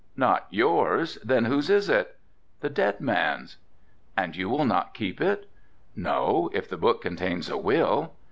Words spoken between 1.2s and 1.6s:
then